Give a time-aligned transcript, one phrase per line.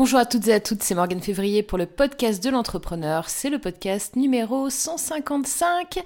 [0.00, 3.28] Bonjour à toutes et à toutes, c'est Morgane Février pour le podcast de l'entrepreneur.
[3.28, 6.02] C'est le podcast numéro 155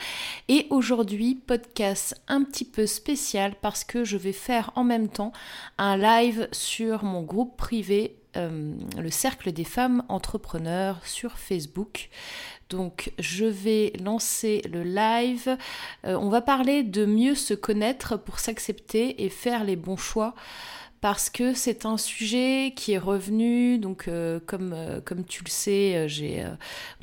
[0.49, 5.30] et aujourd'hui podcast un petit peu spécial parce que je vais faire en même temps
[5.78, 12.08] un live sur mon groupe privé euh, le cercle des femmes entrepreneurs sur Facebook.
[12.70, 15.56] Donc je vais lancer le live.
[16.04, 20.34] Euh, on va parler de mieux se connaître pour s'accepter et faire les bons choix
[21.05, 23.77] parce que c'est un sujet qui est revenu.
[23.77, 26.42] Donc, euh, comme, euh, comme tu le sais, euh, j'ai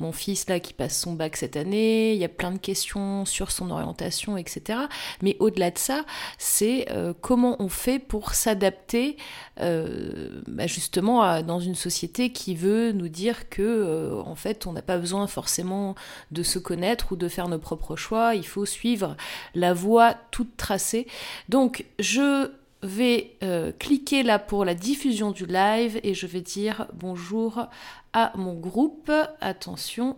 [0.00, 2.12] mon fils là qui passe son bac cette année.
[2.12, 4.80] Il y a plein de questions sur son orientation, etc.
[5.22, 6.04] Mais au-delà de ça,
[6.36, 6.88] c'est
[7.20, 9.16] comment on fait pour s'adapter
[9.58, 14.98] bah, justement dans une société qui veut nous dire que en fait, on n'a pas
[14.98, 15.94] besoin forcément
[16.32, 18.34] de se connaître ou de faire nos propres choix.
[18.34, 19.16] Il faut suivre
[19.54, 21.06] la voie toute tracée.
[21.48, 22.50] Donc, je
[22.82, 27.66] vais euh, cliquer là pour la diffusion du live et je vais dire bonjour
[28.12, 29.10] à mon groupe.
[29.40, 30.16] Attention,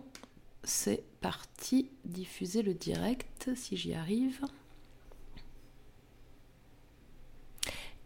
[0.63, 4.41] c'est parti, diffuser le direct si j'y arrive.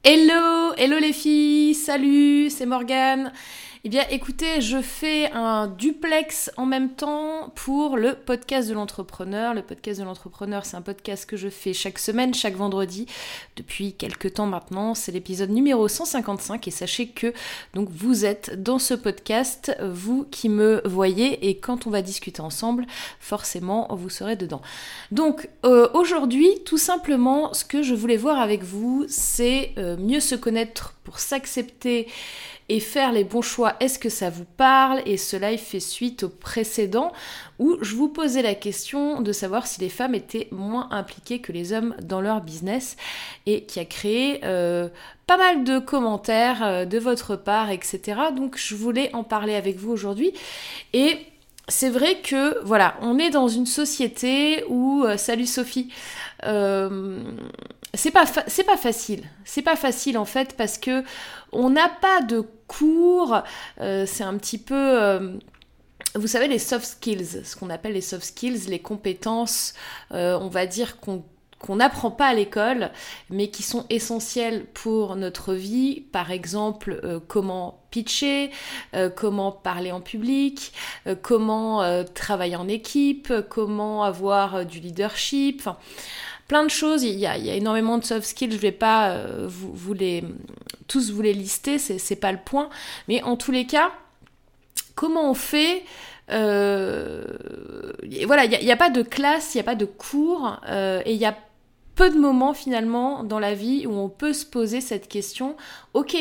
[0.03, 3.33] Hello, hello les filles, salut, c'est Morgane.
[3.85, 9.53] Eh bien, écoutez, je fais un duplex en même temps pour le podcast de l'entrepreneur.
[9.53, 13.05] Le podcast de l'entrepreneur, c'est un podcast que je fais chaque semaine, chaque vendredi,
[13.55, 14.95] depuis quelques temps maintenant.
[14.95, 17.31] C'est l'épisode numéro 155 et sachez que
[17.73, 22.41] donc vous êtes dans ce podcast, vous qui me voyez et quand on va discuter
[22.41, 22.85] ensemble,
[23.21, 24.61] forcément, vous serez dedans.
[25.11, 30.19] Donc euh, aujourd'hui, tout simplement, ce que je voulais voir avec vous, c'est euh, mieux
[30.19, 32.07] se connaître pour s'accepter
[32.69, 33.75] et faire les bons choix.
[33.79, 37.11] Est-ce que ça vous parle Et ce live fait suite au précédent
[37.57, 41.51] où je vous posais la question de savoir si les femmes étaient moins impliquées que
[41.51, 42.95] les hommes dans leur business
[43.45, 44.87] et qui a créé euh,
[45.27, 48.21] pas mal de commentaires euh, de votre part, etc.
[48.35, 50.31] Donc je voulais en parler avec vous aujourd'hui
[50.93, 51.17] et
[51.67, 55.89] c'est vrai que voilà, on est dans une société où euh, salut Sophie,
[57.93, 61.03] c'est pas pas facile, c'est pas facile en fait parce que
[61.51, 63.41] on n'a pas de cours,
[63.81, 64.75] euh, c'est un petit peu...
[64.75, 65.33] Euh,
[66.15, 69.73] vous savez, les soft skills, ce qu'on appelle les soft skills, les compétences,
[70.11, 71.23] euh, on va dire qu'on
[71.75, 72.91] n'apprend pas à l'école,
[73.29, 76.01] mais qui sont essentielles pour notre vie.
[76.11, 78.49] Par exemple, comment pitcher,
[79.15, 80.73] comment parler en public,
[81.21, 85.69] comment travailler en équipe, comment avoir du leadership.
[86.49, 87.03] Plein de choses.
[87.03, 88.51] Il y a, énormément de soft skills.
[88.51, 90.25] Je vais pas euh, vous, les,
[90.89, 92.69] tous vous les lister, c'est pas le point.
[93.07, 93.93] Mais en tous les cas,
[94.95, 95.83] comment on fait
[96.31, 97.23] euh,
[98.25, 101.13] Voilà, il n'y a, pas de classe, il n'y a pas de cours, euh, et
[101.13, 101.37] il y a
[101.95, 105.55] peu de moments finalement dans la vie où on peut se poser cette question.
[105.93, 106.17] Ok,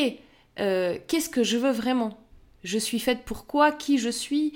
[0.55, 2.17] qu'est-ce que je veux vraiment?
[2.63, 3.71] Je suis faite pour quoi?
[3.71, 4.53] Qui je suis?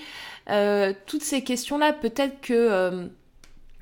[1.06, 3.10] Toutes ces questions-là, peut-être que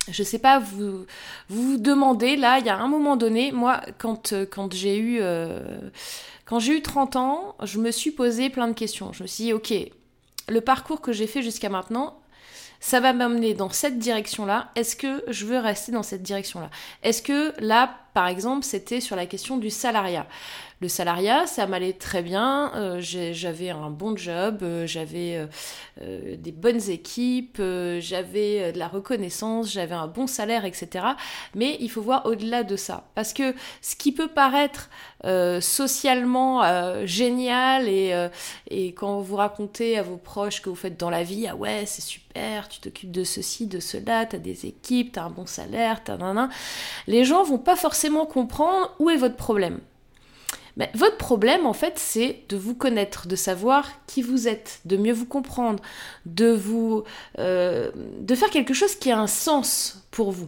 [0.09, 1.05] je sais pas, vous
[1.49, 5.19] vous, demandez, là, il y a un moment donné, moi, quand, euh, quand j'ai eu,
[5.21, 5.79] euh,
[6.45, 9.13] quand j'ai eu 30 ans, je me suis posé plein de questions.
[9.13, 9.73] Je me suis dit, ok,
[10.49, 12.19] le parcours que j'ai fait jusqu'à maintenant,
[12.79, 14.71] ça va m'amener dans cette direction-là.
[14.75, 16.71] Est-ce que je veux rester dans cette direction-là?
[17.03, 20.27] Est-ce que là, par exemple, c'était sur la question du salariat
[20.81, 22.71] le salariat, ça m'allait très bien.
[22.75, 25.47] Euh, j'avais un bon job, euh, j'avais
[26.01, 27.61] euh, des bonnes équipes,
[27.99, 31.05] j'avais de la reconnaissance, j'avais un bon salaire, etc.
[31.53, 33.09] Mais il faut voir au-delà de ça.
[33.13, 34.89] Parce que ce qui peut paraître
[35.61, 41.47] socialement génial et, quand vous racontez à vos proches que vous faites dans la vie,
[41.47, 45.29] ah ouais, c'est super, tu t'occupes de ceci, de cela, t'as des équipes, t'as un
[45.29, 46.49] bon salaire, t'as nan,
[47.05, 49.79] les gens vont pas forcément comprendre où est votre problème.
[50.77, 54.97] Mais votre problème, en fait, c'est de vous connaître, de savoir qui vous êtes, de
[54.97, 55.83] mieux vous comprendre,
[56.25, 57.03] de vous,
[57.39, 60.47] euh, de faire quelque chose qui a un sens pour vous.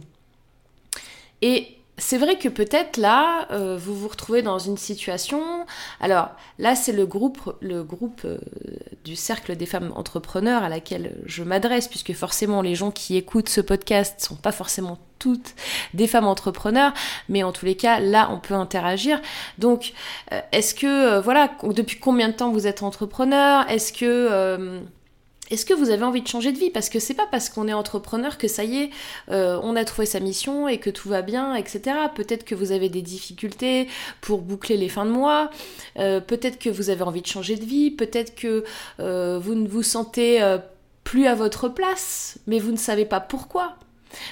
[1.42, 5.64] Et c'est vrai que peut-être là, euh, vous vous retrouvez dans une situation.
[6.00, 8.38] Alors là, c'est le groupe, le groupe euh,
[9.04, 13.48] du cercle des femmes entrepreneurs à laquelle je m'adresse, puisque forcément les gens qui écoutent
[13.48, 15.54] ce podcast sont pas forcément toutes
[15.94, 16.92] des femmes entrepreneurs,
[17.28, 19.20] mais en tous les cas, là, on peut interagir.
[19.58, 19.92] Donc,
[20.32, 23.70] euh, est-ce que, voilà, depuis combien de temps vous êtes entrepreneur?
[23.70, 24.82] Est-ce que
[25.50, 26.70] est-ce que vous avez envie de changer de vie?
[26.70, 28.90] Parce que c'est pas parce qu'on est entrepreneur que ça y est,
[29.30, 31.96] euh, on a trouvé sa mission et que tout va bien, etc.
[32.14, 33.88] Peut-être que vous avez des difficultés
[34.20, 35.50] pour boucler les fins de mois,
[35.98, 38.64] euh, peut-être que vous avez envie de changer de vie, peut-être que
[39.00, 40.40] euh, vous ne vous sentez
[41.04, 43.76] plus à votre place, mais vous ne savez pas pourquoi.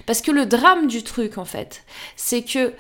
[0.07, 1.85] Parce que le drame du truc, en fait,
[2.17, 2.73] c'est que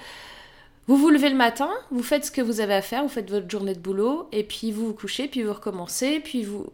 [0.88, 3.30] Vous vous levez le matin, vous faites ce que vous avez à faire, vous faites
[3.30, 6.66] votre journée de boulot, et puis vous vous couchez, puis vous recommencez, puis vous...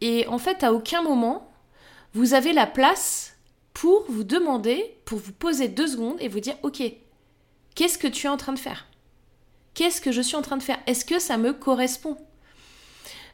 [0.00, 1.50] et en fait, à aucun moment,
[2.14, 3.36] vous avez la place
[3.74, 6.82] pour vous demander, pour vous poser deux secondes et vous dire, ok,
[7.74, 8.86] qu'est-ce que tu es en train de faire?
[9.74, 10.78] Qu'est-ce que je suis en train de faire?
[10.86, 12.16] Est-ce que ça me correspond?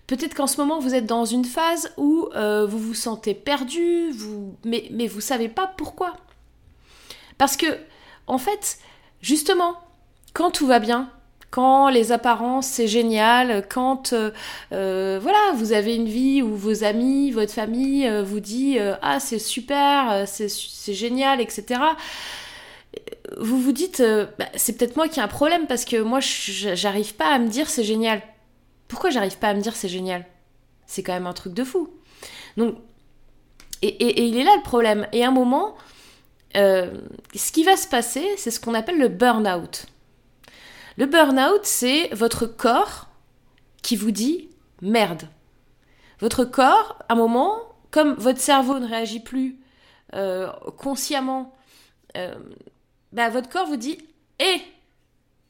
[0.07, 4.11] Peut-être qu'en ce moment vous êtes dans une phase où euh, vous vous sentez perdu,
[4.13, 4.57] vous...
[4.65, 6.17] mais, mais vous savez pas pourquoi.
[7.39, 7.67] Parce que,
[8.27, 8.79] en fait,
[9.21, 9.81] justement,
[10.33, 11.11] quand tout va bien,
[11.57, 14.31] quand les apparences c'est génial, quand euh,
[14.73, 19.39] euh, voilà vous avez une vie où vos amis, votre famille vous dit ah c'est
[19.39, 21.81] super, c'est génial, etc.
[23.39, 24.03] Vous vous dites
[24.39, 27.49] bah, c'est peut-être moi qui ai un problème parce que moi j'arrive pas à me
[27.49, 28.21] dire c'est génial.
[28.87, 30.27] Pourquoi j'arrive pas à me dire c'est génial?
[30.85, 31.89] C'est quand même un truc de fou.
[32.59, 32.77] Donc,
[33.81, 35.07] et, il est là le problème.
[35.13, 35.75] Et à un moment,
[36.55, 36.91] euh,
[37.35, 39.87] ce qui va se passer, c'est ce qu'on appelle le burn-out.
[40.97, 43.09] Le burn-out, c'est votre corps
[43.83, 44.49] qui vous dit
[44.81, 45.29] merde.
[46.21, 47.59] Votre corps, à un moment,
[47.91, 49.61] comme votre cerveau ne réagit plus
[50.15, 51.55] euh, consciemment,
[52.17, 52.35] euh,
[53.13, 53.99] bah, votre corps vous dit
[54.39, 54.63] hé,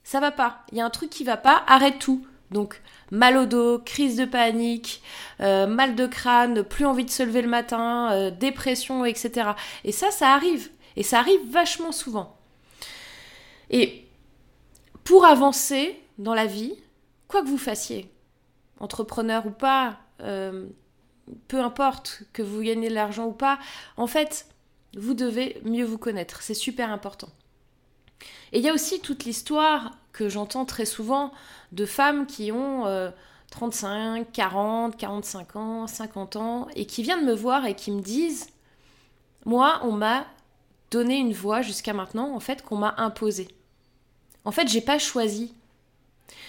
[0.02, 2.26] ça va pas, il y a un truc qui va pas, arrête tout.
[2.50, 5.02] Donc mal au dos, crise de panique,
[5.40, 9.50] euh, mal de crâne, plus envie de se lever le matin, dépression, etc.
[9.84, 10.70] Et ça, ça arrive.
[10.96, 12.36] Et ça arrive vachement souvent.
[13.70, 14.05] Et
[15.06, 16.74] pour avancer dans la vie,
[17.28, 18.10] quoi que vous fassiez,
[18.80, 20.66] entrepreneur ou pas, euh,
[21.46, 23.60] peu importe que vous gagnez de l'argent ou pas,
[23.96, 24.48] en fait,
[24.96, 26.42] vous devez mieux vous connaître.
[26.42, 27.28] C'est super important.
[28.52, 31.32] Et il y a aussi toute l'histoire que j'entends très souvent
[31.70, 33.12] de femmes qui ont
[33.50, 38.48] 35, 40, 45 ans, 50 ans, et qui viennent me voir et qui me disent,
[39.44, 40.26] moi, on m'a
[40.90, 43.48] donné une voix jusqu'à maintenant, en fait, qu'on m'a imposée.
[44.46, 45.52] En fait, j'ai pas choisi.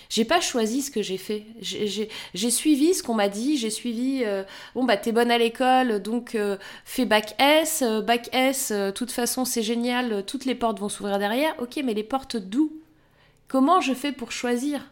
[0.09, 1.45] J'ai pas choisi ce que j'ai fait.
[1.59, 3.57] J'ai suivi ce qu'on m'a dit.
[3.57, 4.21] J'ai suivi.
[4.23, 4.43] Euh,
[4.75, 7.81] bon bah t'es bonne à l'école, donc euh, fais bac S.
[7.81, 8.71] Euh, bac S.
[8.71, 10.23] De toute façon c'est génial.
[10.25, 11.55] Toutes les portes vont s'ouvrir derrière.
[11.59, 12.71] Ok, mais les portes d'où?
[13.47, 14.91] Comment je fais pour choisir?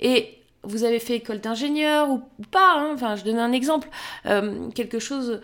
[0.00, 3.88] Et vous avez fait école d'ingénieur ou pas hein, Enfin, je donne un exemple.
[4.74, 5.42] Quelque chose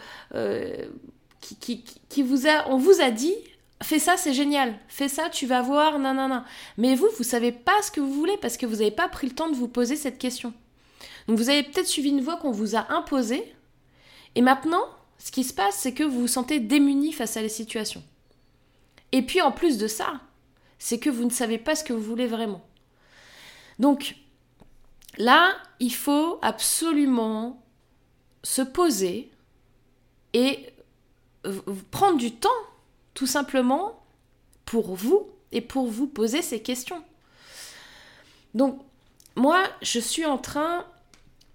[1.41, 2.69] qui, qui, vous a...
[2.69, 3.35] On vous a dit,
[3.83, 4.79] fais ça, c'est génial.
[4.89, 6.43] Fais ça, tu vas voir, non.
[6.77, 9.27] Mais vous, vous savez pas ce que vous voulez parce que vous n'avez pas pris
[9.27, 10.53] le temps de vous poser cette question.
[11.27, 13.55] Donc vous avez peut-être suivi une voie qu'on vous a imposée.
[14.35, 14.85] Et maintenant,
[15.19, 18.03] ce qui se passe, c'est que vous vous sentez démuni face à la situation.
[19.13, 20.21] Et puis en plus de ça,
[20.79, 22.65] c'est que vous ne savez pas ce que vous voulez vraiment.
[23.79, 24.17] Donc
[25.19, 27.63] là, il faut absolument
[28.43, 29.31] se poser
[30.33, 30.73] et
[31.91, 32.49] prendre du temps,
[33.21, 34.03] tout simplement,
[34.65, 37.05] pour vous et pour vous poser ces questions.
[38.55, 38.81] Donc,
[39.37, 40.87] moi, je suis en train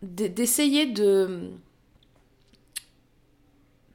[0.03, 1.49] d'essayer de,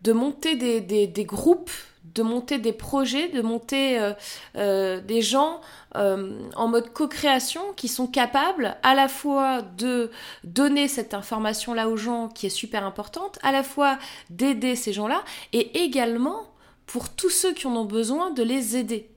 [0.05, 1.71] monter des groupes
[2.15, 4.13] de monter des projets, de monter euh,
[4.57, 5.61] euh, des gens
[5.97, 10.11] euh, en mode co-création qui sont capables à la fois de
[10.45, 13.99] donner cette information-là aux gens qui est super importante, à la fois
[14.31, 15.23] d'aider ces gens-là
[15.53, 16.50] et également
[16.91, 19.09] pour tous ceux qui en ont besoin de les aider.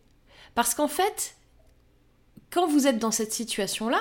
[0.54, 1.36] Parce qu'en fait,
[2.52, 4.00] quand vous êtes dans cette situation-là,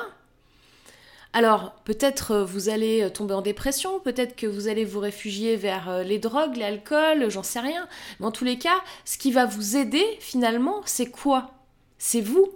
[1.33, 5.56] alors, peut-être euh, vous allez euh, tomber en dépression, peut-être que vous allez vous réfugier
[5.56, 7.89] vers euh, les drogues, l'alcool, j'en sais rien.
[8.20, 11.53] Mais en tous les cas, ce qui va vous aider finalement, c'est quoi?
[11.96, 12.51] C'est vous.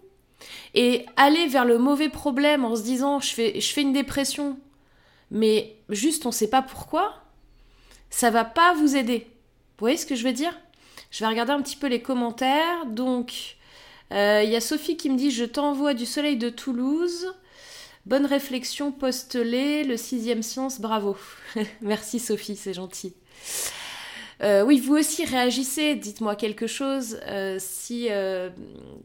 [0.74, 4.58] Et aller vers le mauvais problème en se disant je fais, une dépression,
[5.30, 7.14] mais juste on ne sait pas pourquoi,
[8.10, 9.20] ça va pas vous aider.
[9.20, 10.52] Vous voyez ce que je veux dire?
[11.16, 12.84] Je vais regarder un petit peu les commentaires.
[12.84, 13.56] Donc,
[14.10, 17.32] il y a Sophie qui me dit Je t'envoie du soleil de Toulouse.
[18.04, 21.16] Bonne réflexion, poste-les, le sixième sens, bravo.
[21.80, 23.14] Merci Sophie, c'est gentil.
[24.42, 27.18] Euh, oui, vous aussi réagissez, dites-moi quelque chose.
[27.28, 28.50] Euh, si, euh,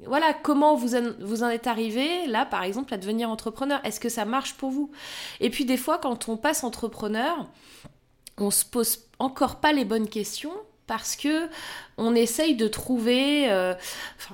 [0.06, 3.80] voilà, comment vous en, vous en êtes arrivé, là, par exemple, à devenir entrepreneur?
[3.86, 4.92] Est-ce que ça marche pour vous?
[5.40, 7.48] Et puis, des fois, quand on passe entrepreneur,
[8.38, 10.54] on se pose encore pas les bonnes questions
[10.92, 11.48] parce que
[11.98, 13.50] on essaye de trouver.
[13.50, 13.74] Euh,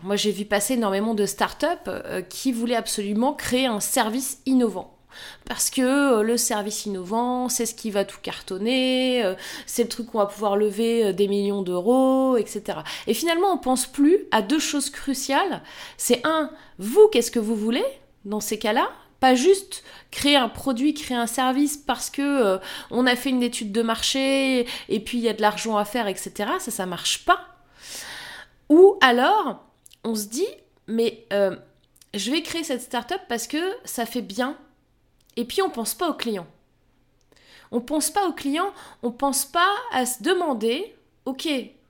[0.01, 4.97] moi, j'ai vu passer énormément de startups euh, qui voulaient absolument créer un service innovant.
[5.45, 9.35] Parce que euh, le service innovant, c'est ce qui va tout cartonner,
[9.67, 12.79] c'est le truc qu'on va pouvoir lever des millions d'euros, etc.
[13.05, 15.61] Et finalement, on pense plus à deux choses cruciales.
[15.95, 16.49] C'est un,
[16.79, 17.85] vous, qu'est-ce que vous voulez
[18.25, 18.89] dans ces cas-là?
[19.19, 22.57] Pas juste créer un produit, créer un service parce que euh,
[22.91, 25.85] on a fait une étude de marché et puis il y a de l'argent à
[25.85, 26.51] faire, etc.
[26.59, 27.39] Ça, ça marche pas.
[28.69, 29.63] Ou alors,
[30.03, 30.47] on se dit,
[30.87, 31.55] mais euh,
[32.13, 34.57] je vais créer cette startup parce que ça fait bien.
[35.35, 36.47] Et puis on pense pas aux clients.
[37.71, 38.71] On pense pas aux clients,
[39.03, 40.95] on pense pas à se demander,
[41.25, 41.49] ok,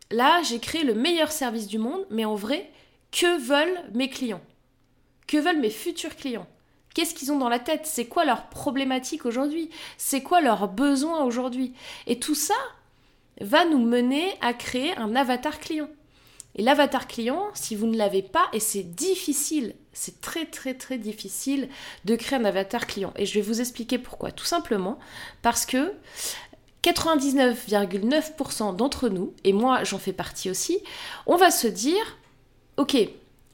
[0.10, 2.72] là j'ai créé le meilleur service du monde, mais en vrai,
[3.12, 4.42] que veulent mes clients?
[5.28, 6.48] Que veulent mes futurs clients?
[6.98, 7.86] Qu'est-ce qu'ils ont dans la tête?
[7.86, 9.70] C'est quoi leur problématique aujourd'hui?
[10.00, 11.76] C'est quoi leurs besoins aujourd'hui?
[12.08, 12.56] Et tout ça
[13.40, 15.90] va nous mener à créer un avatar client.
[16.56, 20.98] Et l'avatar client, si vous ne l'avez pas, et c'est difficile, c'est très très très
[20.98, 21.70] difficile
[22.06, 23.14] de créer un avatar client.
[23.16, 24.32] Et je vais vous expliquer pourquoi.
[24.32, 24.98] Tout simplement
[25.44, 25.94] parce que
[26.82, 30.80] 99,9% d'entre nous, et moi j'en fais partie aussi,
[31.28, 32.18] on va se dire,
[32.78, 32.98] ok,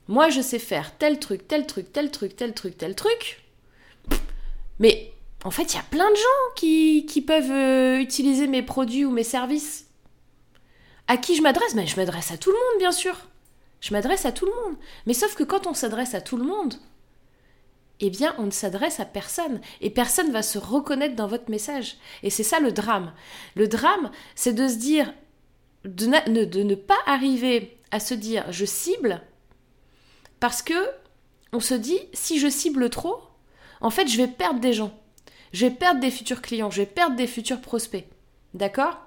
[0.08, 3.44] moi je sais faire tel truc, tel truc, tel truc, tel truc, tel truc,
[4.80, 5.12] mais
[5.44, 9.06] en fait il y a plein de gens qui, qui peuvent euh, utiliser mes produits
[9.06, 9.88] ou mes services.
[11.08, 11.76] À qui je m'adresse?
[11.76, 13.16] Mais je m'adresse à tout le monde, bien sûr.
[13.82, 14.78] Je m'adresse à tout le monde.
[15.06, 16.76] Mais sauf que quand on s'adresse à tout le monde,
[18.00, 19.60] eh bien, on ne s'adresse à personne.
[19.82, 21.98] Et personne va se reconnaître dans votre message.
[22.24, 23.14] Et c'est ça le drame.
[23.56, 25.14] Le drame, c'est de se dire,
[25.84, 26.06] de,
[26.64, 29.22] ne pas arriver à se dire, je cible,
[30.44, 30.74] parce que
[31.54, 33.16] on se dit, si je cible trop,
[33.80, 34.92] en fait, je vais perdre des gens.
[35.54, 36.70] Je vais perdre des futurs clients.
[36.70, 38.06] Je vais perdre des futurs prospects.
[38.54, 39.00] D'accord?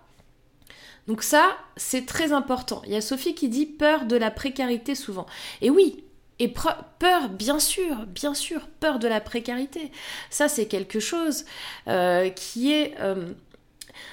[1.07, 2.81] Donc ça, c'est très important.
[2.87, 5.27] Il y a Sophie qui dit peur de la précarité souvent.
[5.61, 6.05] Et oui,
[6.39, 9.93] et peur, bien sûr, bien sûr, peur de la précarité.
[10.31, 11.45] Ça, c'est quelque chose
[11.87, 12.95] euh, qui est...
[12.99, 13.35] Euh,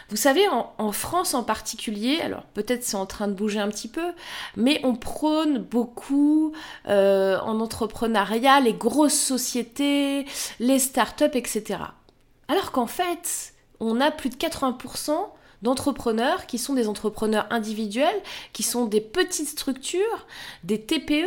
[0.09, 3.87] vous savez, en, France en particulier, alors peut-être c'est en train de bouger un petit
[3.87, 4.13] peu,
[4.55, 6.53] mais on prône beaucoup
[6.87, 10.25] euh, en entrepreneuriat les grosses sociétés,
[10.59, 11.79] les startups, etc.
[12.47, 15.11] Alors qu'en fait, on a plus de 80%
[15.61, 18.21] d'entrepreneurs qui sont des entrepreneurs individuels,
[18.51, 20.27] qui sont des petites structures,
[20.63, 21.25] des TPE,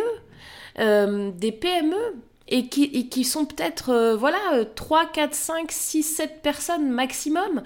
[0.78, 2.14] euh, des PME,
[2.48, 7.62] et qui, sont peut-être, euh, voilà, 3, 4, 5, 6, 7 personnes maximum,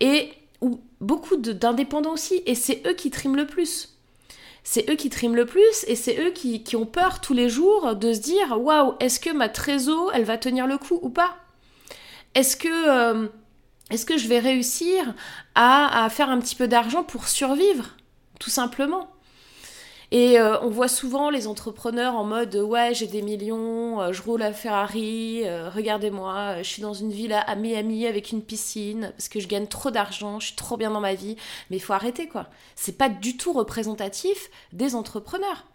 [0.00, 3.96] et ou beaucoup d'indépendants aussi, et c'est eux qui triment le plus.
[4.62, 7.48] C'est eux qui triment le plus et c'est eux qui, qui, ont peur tous les
[7.48, 11.08] jours de se dire waouh, est-ce que ma trésor elle va tenir le coup ou
[11.08, 11.34] pas?
[12.34, 13.26] Est-ce que euh,
[13.90, 15.14] est-ce que je vais réussir
[15.54, 17.96] à, faire un petit peu d'argent pour survivre,
[18.38, 19.10] tout simplement?
[20.12, 24.22] Et euh, on voit souvent les entrepreneurs en mode ouais j'ai des millions, euh, je
[24.22, 29.12] roule à Ferrari, euh, regardez-moi, je suis dans une villa à Miami avec une piscine
[29.16, 31.36] parce que je gagne trop d'argent, je suis trop bien dans ma vie.
[31.70, 32.46] Mais il faut arrêter quoi.
[32.74, 35.66] C'est pas du tout représentatif des entrepreneurs.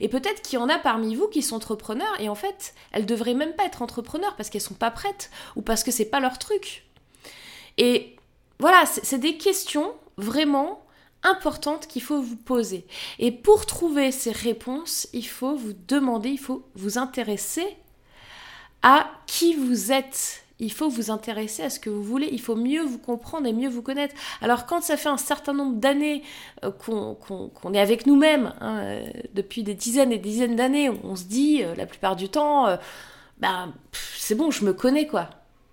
[0.00, 3.04] Et peut-être qu'il y en a parmi vous qui sont entrepreneurs et en fait elles
[3.04, 6.20] devraient même pas être entrepreneurs parce qu'elles sont pas prêtes ou parce que c'est pas
[6.20, 6.86] leur truc.
[7.76, 8.16] Et
[8.58, 10.85] voilà, c'est des questions vraiment
[11.22, 12.86] importantes qu'il faut vous poser.
[13.18, 17.66] Et pour trouver ces réponses, il faut vous demander, il faut vous intéresser
[18.82, 20.42] à qui vous êtes.
[20.58, 23.52] Il faut vous intéresser à ce que vous voulez, il faut mieux vous comprendre et
[23.52, 24.14] mieux vous connaître.
[24.40, 26.22] Alors quand ça fait un certain nombre d'années
[26.64, 31.14] euh, qu'on est avec nous-mêmes, hein, euh, depuis des dizaines et des dizaines d'années, on
[31.14, 32.78] se dit euh, la plupart du temps,
[33.38, 35.28] ben c'est bon, je me connais quoi.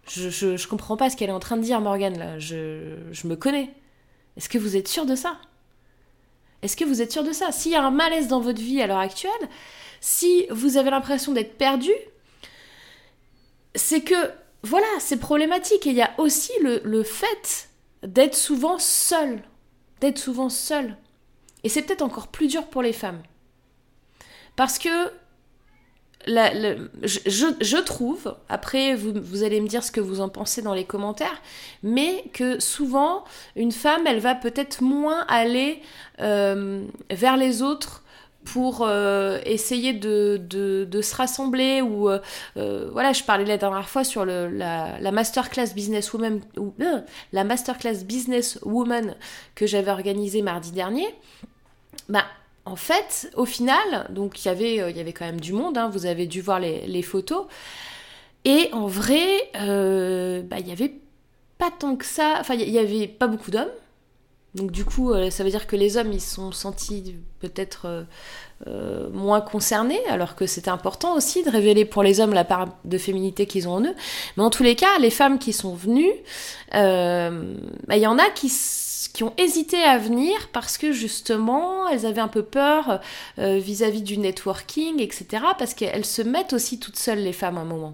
[0.05, 2.37] Je, je, comprends pas ce qu'elle est en train de dire, Morgane, là.
[2.37, 3.69] Je, je me connais.
[4.37, 5.37] Est-ce que vous êtes sûr de ça?
[6.61, 7.51] Est-ce que vous êtes sûr de ça?
[7.51, 9.31] S'il y a un malaise dans votre vie à l'heure actuelle,
[9.99, 11.91] si vous avez l'impression d'être perdu,
[13.75, 14.31] c'est que,
[14.63, 15.85] voilà, c'est problématique.
[15.87, 17.69] Et il y a aussi le, le fait
[18.01, 19.43] d'être souvent seul.
[19.99, 20.97] D'être souvent seul.
[21.63, 23.21] Et c'est peut-être encore plus dur pour les femmes.
[24.55, 25.11] Parce que
[26.25, 31.41] je, trouve, après vous, allez me dire ce que vous en pensez dans les commentaires,
[31.81, 33.23] mais que souvent
[33.55, 35.81] une femme, elle va peut-être moins aller
[36.21, 38.03] euh, vers les autres
[38.45, 40.39] pour euh, essayer de,
[41.01, 42.19] se rassembler ou euh,
[42.91, 46.73] voilà je parlais la dernière fois sur la, la masterclass business woman ou
[47.31, 48.59] la masterclass business
[49.55, 51.07] que j'avais organisée mardi dernier.
[52.09, 52.25] Bah
[52.65, 55.53] en fait, au final, donc il y avait, euh, il y avait quand même du
[55.53, 57.45] monde, hein, vous avez dû voir les, photos,
[58.45, 60.93] et en vrai, euh, bah, il y avait
[61.57, 63.71] pas tant que ça, enfin il y avait pas beaucoup d'hommes,
[64.55, 68.05] donc du coup, euh, ça veut dire que les hommes, ils se sont sentis peut-être
[69.11, 72.97] moins concernés, alors que c'était important aussi de révéler pour les hommes la part de
[72.97, 73.95] féminité qu'ils ont en eux.
[74.37, 76.13] Mais en tous les cas, les femmes qui sont venues,
[76.71, 77.29] bah,
[77.97, 78.47] il y en a qui
[79.13, 82.99] qui ont hésité à venir parce que justement elles avaient un peu peur
[83.39, 85.25] euh, vis-à-vis du networking, etc.
[85.57, 87.93] Parce qu'elles se mettent aussi toutes seules les femmes à un moment.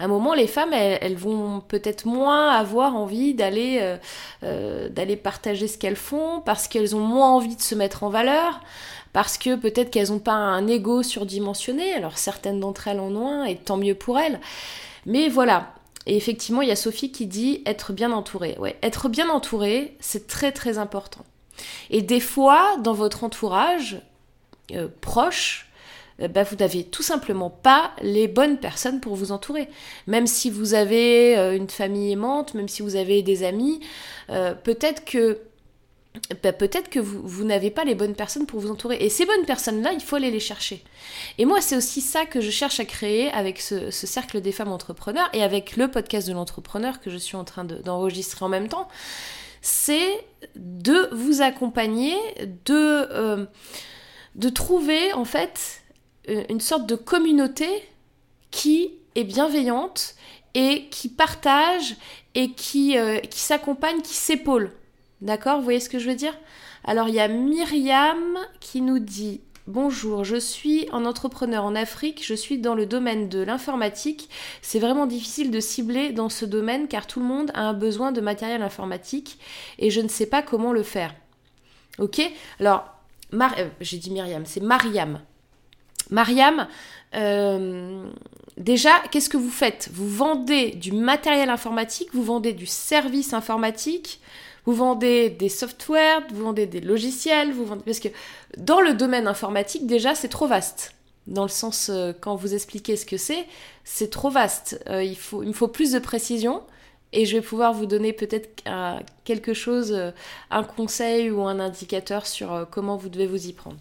[0.00, 3.96] À un moment, les femmes, elles, vont peut-être moins avoir envie d'aller euh,
[4.44, 8.08] euh, d'aller partager ce qu'elles font parce qu'elles ont moins envie de se mettre en
[8.08, 8.60] valeur
[9.12, 13.28] parce que peut-être qu'elles n'ont pas un ego surdimensionné, alors certaines d'entre elles en ont
[13.28, 14.38] un, et tant mieux pour elles.
[15.06, 15.72] Mais voilà,
[16.08, 18.56] et effectivement, il y a Sophie qui dit être bien entouré.
[18.58, 21.24] Ouais, être bien entouré, c'est très très important.
[21.90, 24.00] Et des fois, dans votre entourage
[24.72, 25.68] euh, proche,
[26.22, 29.68] euh, bah, vous n'avez tout simplement pas les bonnes personnes pour vous entourer.
[30.06, 33.80] Même si vous avez euh, une famille aimante, même si vous avez des amis,
[34.64, 35.40] peut-être que
[36.42, 38.96] bah, peut-être que vous, n'avez pas les bonnes personnes pour vous entourer.
[39.00, 40.82] Et ces bonnes personnes-là, il faut aller les chercher.
[41.38, 44.72] Et moi, c'est aussi ça que je cherche à créer avec ce, cercle des femmes
[44.72, 48.68] entrepreneurs et avec le podcast de l'entrepreneur que je suis en train d'enregistrer en même
[48.68, 48.88] temps.
[49.60, 50.24] C'est
[50.56, 52.16] de vous accompagner,
[52.64, 53.46] de, euh,
[54.34, 55.82] de trouver en fait
[56.48, 57.68] une sorte de communauté
[58.50, 60.14] qui est bienveillante
[60.54, 61.96] et qui partage
[62.34, 64.72] et qui, euh, qui s'accompagne, qui s'épaule.
[65.20, 66.36] D'accord Vous voyez ce que je veux dire?
[66.84, 72.24] Alors il y a Myriam qui nous dit Bonjour, je suis un entrepreneur en Afrique,
[72.24, 74.30] je suis dans le domaine de l'informatique.
[74.62, 78.10] C'est vraiment difficile de cibler dans ce domaine car tout le monde a un besoin
[78.10, 79.38] de matériel informatique
[79.78, 81.14] et je ne sais pas comment le faire.
[81.98, 82.20] Ok?
[82.60, 82.86] Alors,
[83.34, 85.20] euh, j'ai dit Myriam, c'est Mariam.
[86.10, 86.66] Mariam,
[87.14, 88.08] euh,
[88.56, 89.90] déjà, qu'est-ce que vous faites?
[89.92, 94.20] Vous vendez du matériel informatique, vous vendez du service informatique,
[94.68, 97.82] vous vendez des softwares, vous vendez des logiciels, vous vendez...
[97.86, 98.08] Parce que
[98.58, 100.92] dans le domaine informatique, déjà, c'est trop vaste.
[101.26, 103.46] Dans le sens, euh, quand vous expliquez ce que c'est,
[103.84, 104.78] c'est trop vaste.
[104.90, 106.62] Euh, il, faut, me faut plus de précision
[107.14, 108.62] et je vais pouvoir vous donner peut-être
[109.24, 110.10] quelque chose, euh,
[110.50, 113.78] un conseil ou un indicateur sur comment vous devez vous y prendre.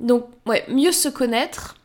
[0.00, 1.76] donc, ouais, mieux se connaître,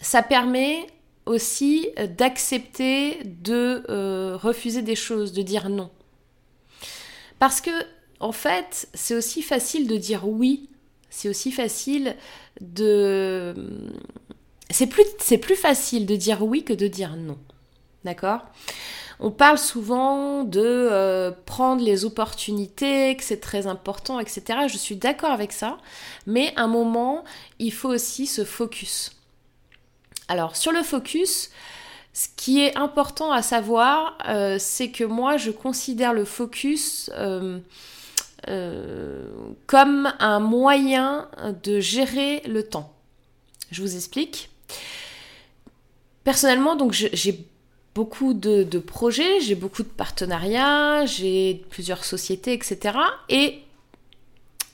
[0.00, 0.86] ça permet
[1.28, 5.90] aussi euh, d'accepter de euh, refuser des choses, de dire non.
[7.38, 7.70] Parce que,
[8.20, 10.68] en fait, c'est aussi facile de dire oui,
[11.10, 12.16] c'est aussi facile
[12.60, 13.54] de...
[14.70, 15.04] C'est plus,
[15.40, 17.38] plus facile de dire oui que de dire non.
[18.04, 18.40] D'accord?
[19.20, 24.60] On parle souvent de euh, prendre les opportunités, que c'est très important, etc.
[24.68, 25.78] Je suis d'accord avec ça,
[26.26, 27.24] mais à un moment,
[27.58, 29.17] il faut aussi se focus.
[30.28, 31.50] Alors sur le focus,
[32.12, 37.58] ce qui est important à savoir, euh, c'est que moi je considère le focus euh,
[38.48, 39.28] euh,
[39.66, 41.28] comme un moyen
[41.62, 42.92] de gérer le temps.
[43.70, 44.50] Je vous explique.
[46.24, 47.46] Personnellement, donc j'ai
[47.94, 52.98] beaucoup de, de projets, j'ai beaucoup de partenariats, j'ai plusieurs sociétés, etc.
[53.28, 53.60] Et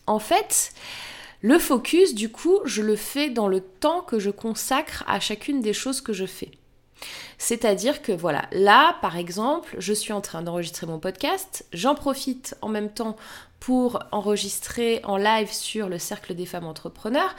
[0.06, 0.72] en fait,
[1.44, 5.60] le focus, du coup, je le fais dans le temps que je consacre à chacune
[5.60, 6.50] des choses que je fais.
[7.36, 12.56] C'est-à-dire que voilà, là par exemple, je suis en train d'enregistrer mon podcast, j'en profite
[12.62, 13.14] en même temps
[13.60, 17.36] pour enregistrer en live sur le cercle des femmes entrepreneurs.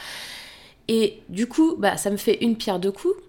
[0.88, 3.20] Et du coup, bah, ça me fait une pierre deux coups.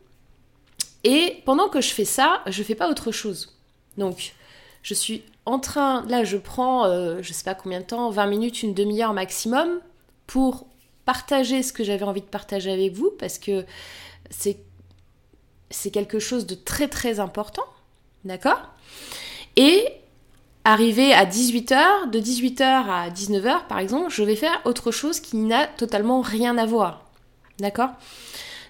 [1.05, 3.57] Et pendant que je fais ça, je fais pas autre chose.
[3.97, 4.35] Donc,
[4.83, 8.27] je suis en train, là je prends, euh, je sais pas combien de temps, 20
[8.27, 9.81] minutes, une demi-heure maximum
[10.27, 10.67] pour
[11.05, 13.65] partager ce que j'avais envie de partager avec vous parce que
[14.31, 17.65] c'est quelque chose de très très important,
[18.25, 18.61] d'accord?
[19.57, 19.87] Et
[20.65, 25.37] arrivé à 18h, de 18h à 19h par exemple, je vais faire autre chose qui
[25.37, 27.05] n'a totalement rien à voir.
[27.59, 27.91] D'accord?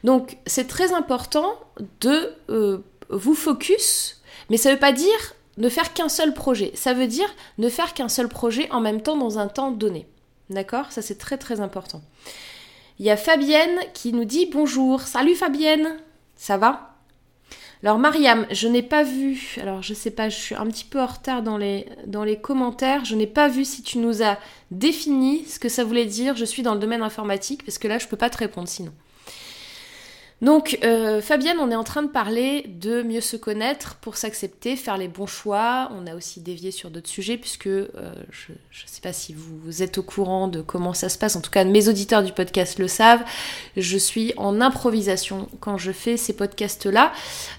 [0.05, 1.55] Donc c'est très important
[2.01, 6.73] de euh, vous focus, mais ça ne veut pas dire ne faire qu'un seul projet.
[6.75, 10.07] Ça veut dire ne faire qu'un seul projet en même temps dans un temps donné.
[10.51, 10.93] D'accord?
[10.93, 12.03] Ça c'est très très important.
[12.99, 15.03] Il y a Fabienne qui nous dit bonjour.
[15.03, 15.97] Salut Fabienne
[16.37, 16.97] Ça va?
[17.83, 21.01] Alors Mariam, je n'ai pas vu, alors je sais pas, je suis un petit peu
[21.01, 24.39] en retard dans les, dans les commentaires, je n'ai pas vu si tu nous as
[24.71, 27.99] défini ce que ça voulait dire, je suis dans le domaine informatique, parce que là
[27.99, 28.93] je peux pas te répondre sinon.
[30.43, 34.77] Donc, euh, Fabienne, on est en train de parler de mieux se connaître pour s'accepter,
[34.77, 35.91] faire les bons choix.
[35.95, 37.89] On a aussi dévié sur d'autres sujets, puisque euh,
[38.31, 41.37] je ne sais pas si vous, êtes au courant de comment ça se passe.
[41.37, 43.25] En tout cas, mes auditeurs du podcast le savent.
[43.79, 47.13] Je suis en improvisation quand je fais ces podcasts-là.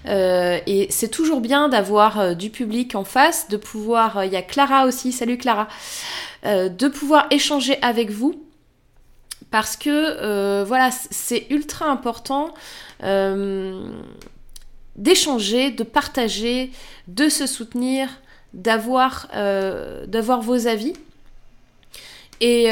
[0.06, 4.24] Euh, et c'est toujours bien d'avoir du public en face, de pouvoir...
[4.24, 5.66] Il y a Clara aussi, salut Clara.
[6.44, 8.47] de pouvoir échanger avec vous
[9.50, 12.52] parce que euh, voilà, c'est ultra important
[13.02, 13.90] euh,
[14.96, 16.70] d'échanger, de partager,
[17.06, 18.08] de se soutenir,
[18.52, 20.06] d'avoir euh,
[20.42, 20.94] vos avis.
[22.40, 22.68] Et,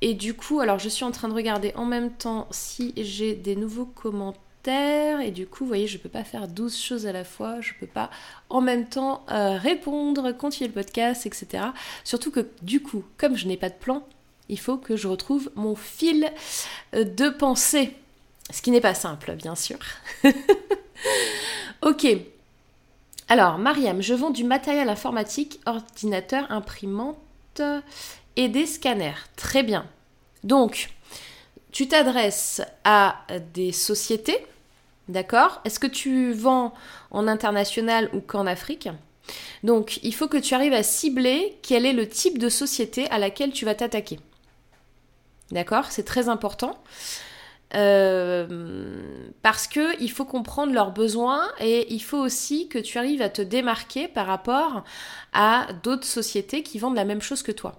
[0.00, 3.34] et du coup, alors je suis en train de regarder en même temps si j'ai
[3.34, 5.20] des nouveaux commentaires.
[5.20, 7.60] et du coup, vous voyez, je ne peux pas faire 12 choses à la fois,
[7.60, 8.10] je ne peux pas
[8.48, 11.66] en même temps répondre, continuer le podcast, etc.
[12.02, 14.04] Surtout que du coup, comme je n'ai pas de plan,
[14.50, 16.30] il faut que je retrouve mon fil
[16.94, 17.96] euh, de pensée.
[18.50, 19.78] Ce qui n'est pas simple, bien sûr.
[21.82, 22.06] ok.
[23.28, 27.62] Alors, Mariam, je vends du matériel informatique, ordinateur, imprimante
[28.34, 29.14] et des scanners.
[29.36, 29.86] Très bien.
[30.42, 30.90] Donc,
[31.70, 34.44] tu t'adresses à des sociétés,
[35.08, 35.60] d'accord?
[35.64, 36.74] Est-ce que tu vends
[37.12, 38.88] en international ou qu'en Afrique?
[39.62, 43.18] Donc, il faut que tu arrives à cibler quel est le type de société à
[43.18, 44.18] laquelle tu vas t'attaquer.
[45.50, 46.82] D'accord C'est très important.
[47.74, 53.22] Euh, parce que il faut comprendre leurs besoins et il faut aussi que tu arrives
[53.22, 54.82] à te démarquer par rapport
[55.32, 57.78] à d'autres sociétés qui vendent la même chose que toi.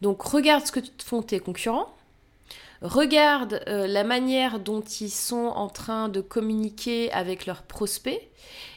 [0.00, 1.92] Donc regarde ce que font tes concurrents,
[2.82, 8.20] regarde euh, la manière dont ils sont en train de communiquer avec leurs prospects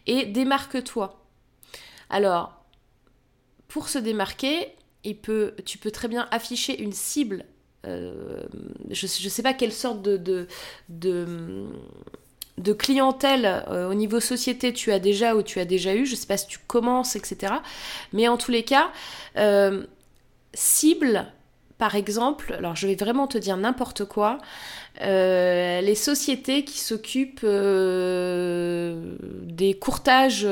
[0.08, 1.24] et démarque-toi.
[2.10, 2.64] Alors,
[3.68, 7.46] pour se démarquer, tu peux très bien afficher une cible
[7.84, 8.46] je
[8.90, 10.48] ne sais pas quelle sorte de,
[10.90, 16.12] de, clientèle euh, au niveau société tu as déjà ou tu as déjà eu, je
[16.12, 17.54] ne sais pas si tu commences, etc.
[18.14, 18.92] Mais en tous les cas,
[19.38, 19.84] euh,
[20.54, 21.26] cible,
[21.78, 24.38] par exemple, alors je vais vraiment te dire n'importe quoi,
[25.02, 27.46] les sociétés qui s'occupent
[29.46, 30.46] des courtages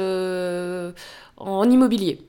[1.38, 2.20] en immobilier.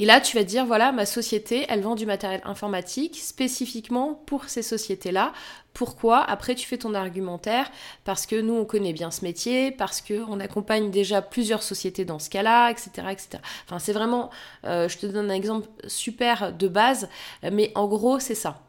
[0.00, 4.48] Et là, tu vas dire, voilà, ma société, elle vend du matériel informatique spécifiquement pour
[4.48, 5.32] ces sociétés-là.
[5.72, 7.70] Pourquoi Après, tu fais ton argumentaire?
[8.04, 12.18] Parce que nous, on connaît bien ce métier, parce qu'on accompagne déjà plusieurs sociétés dans
[12.18, 13.28] ce cas-là, etc., etc.
[13.66, 14.30] Enfin, c'est vraiment,
[14.64, 17.08] euh, je te donne un exemple super de base,
[17.52, 18.63] mais en gros, c'est ça.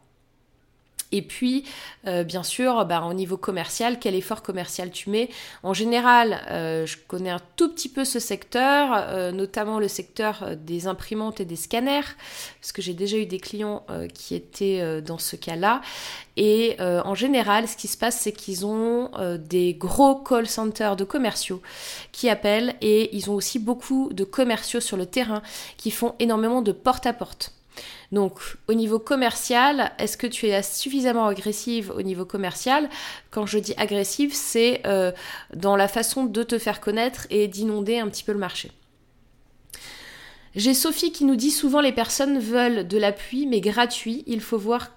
[1.12, 1.64] Et puis,
[2.06, 5.30] euh, bien sûr, bah, au niveau commercial, quel effort commercial tu mets
[5.62, 10.56] En général, euh, je connais un tout petit peu ce secteur, euh, notamment le secteur
[10.56, 12.16] des imprimantes et des scanners,
[12.60, 15.80] parce que j'ai déjà eu des clients qui étaient dans ce cas-là.
[16.36, 21.04] Et en général, ce qui se passe, c'est qu'ils ont des gros call centers de
[21.04, 21.62] commerciaux
[22.12, 25.42] qui appellent et ils ont aussi beaucoup de commerciaux sur le terrain
[25.76, 27.06] qui font énormément de porte-à-porte.
[27.06, 27.55] porte à porte
[28.12, 32.88] donc, au niveau commercial, est-ce que tu es suffisamment agressive au niveau commercial?
[33.30, 35.12] Quand je dis agressive, c'est euh,
[35.54, 38.70] dans la façon de te faire connaître et d'inonder un petit peu le marché.
[40.54, 44.24] J'ai Sophie qui nous dit souvent les personnes veulent de l'appui, mais gratuit.
[44.26, 44.92] Il faut voir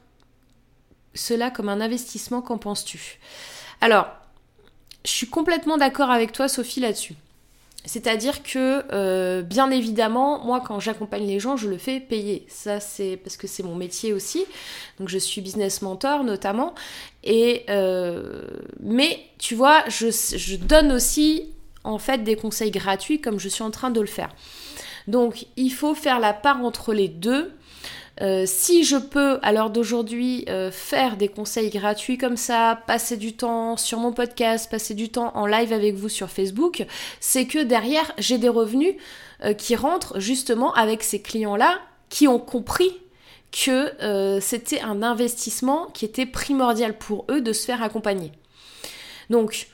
[1.13, 2.41] cela comme un investissement.
[2.41, 3.19] Qu'en penses-tu?
[3.81, 4.07] Alors,
[5.03, 7.15] je suis complètement d'accord avec toi, Sophie, là-dessus.
[7.85, 12.45] C'est-à-dire que, euh, bien évidemment, moi, quand j'accompagne les gens, je le fais payer.
[12.49, 14.45] Ça, c'est parce que c'est mon métier aussi.
[14.99, 16.75] Donc, je suis business mentor notamment.
[17.23, 18.43] Et euh,
[18.81, 21.49] mais tu vois, je, je donne aussi
[21.83, 24.29] en fait des conseils gratuits comme je suis en train de le faire.
[25.07, 27.51] Donc, il faut faire la part entre les deux.
[28.21, 33.15] Euh, si je peux, à l'heure d'aujourd'hui, euh, faire des conseils gratuits comme ça, passer
[33.15, 36.85] du temps sur mon podcast, passer du temps en live avec vous sur Facebook,
[37.19, 38.95] c'est que derrière, j'ai des revenus
[39.43, 41.79] euh, qui rentrent justement avec ces clients-là
[42.09, 42.91] qui ont compris
[43.51, 48.31] que c'était un investissement qui était primordial pour eux de se faire accompagner.
[49.31, 49.67] Donc,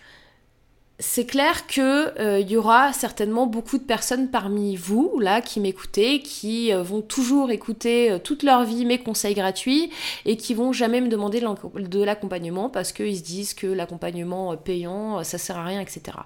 [0.99, 5.59] c'est clair que euh, il y aura certainement beaucoup de personnes parmi vous là qui
[5.59, 9.91] m'écoutez, qui euh, vont toujours écouter euh, toute leur vie mes conseils gratuits
[10.23, 15.21] et qui vont jamais me demander de l'accompagnement parce qu'ils se disent que l'accompagnement payant
[15.25, 16.17] ça sert à rien, etc.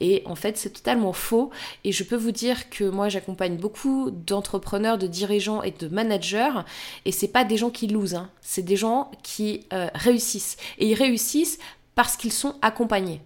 [0.00, 1.50] Et en fait c'est totalement faux.
[1.84, 6.62] Et je peux vous dire que moi j'accompagne beaucoup d'entrepreneurs, de dirigeants et de managers
[7.04, 8.30] et c'est pas des gens qui losent, hein.
[8.40, 11.58] c'est des gens qui réussissent et ils réussissent
[11.94, 13.20] parce qu'ils sont accompagnés.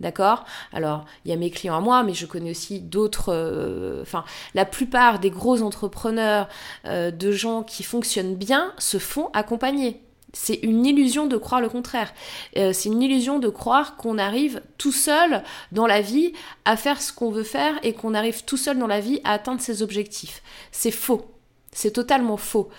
[0.00, 0.44] D'accord?
[0.72, 3.32] Alors, il y a mes clients à moi, mais je connais aussi d'autres.
[3.32, 6.48] Euh, enfin, la plupart des gros entrepreneurs,
[6.84, 10.00] euh, de gens qui fonctionnent bien, se font accompagner.
[10.32, 12.12] C'est une illusion de croire le contraire.
[12.56, 16.32] Euh, c'est une illusion de croire qu'on arrive tout seul dans la vie
[16.64, 19.32] à faire ce qu'on veut faire et qu'on arrive tout seul dans la vie à
[19.32, 20.42] atteindre ses objectifs.
[20.72, 21.33] C'est faux.
[21.74, 22.70] C'est totalement faux.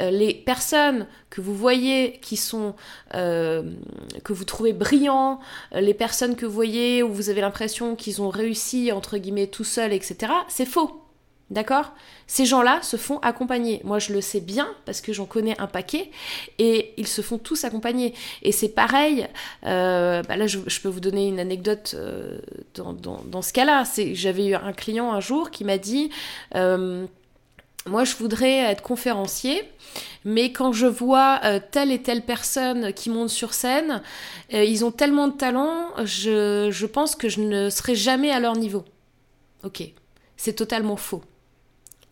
[0.00, 2.74] Euh, les personnes que vous voyez qui sont
[3.14, 3.62] euh,
[4.22, 5.40] que vous trouvez brillants,
[5.74, 9.48] euh, les personnes que vous voyez où vous avez l'impression qu'ils ont réussi entre guillemets
[9.48, 10.32] tout seuls, etc.
[10.48, 11.00] C'est faux.
[11.50, 11.92] D'accord?
[12.26, 13.80] Ces gens-là se font accompagner.
[13.84, 16.10] Moi, je le sais bien parce que j'en connais un paquet
[16.58, 18.14] et ils se font tous accompagner.
[18.42, 19.28] Et c'est pareil.
[19.62, 21.94] bah là, je, peux vous donner une anecdote
[22.74, 23.84] dans, dans, ce cas-là.
[24.14, 26.10] J'avais eu un client un jour qui m'a dit
[27.86, 29.62] moi je voudrais être conférencier,
[30.24, 34.02] mais quand je vois euh, telle et telle personne qui monte sur scène,
[34.54, 38.56] euh, ils ont tellement de talent, je, pense que je ne serai jamais à leur
[38.56, 38.84] niveau.
[39.64, 39.82] Ok,
[40.36, 41.22] c'est totalement faux.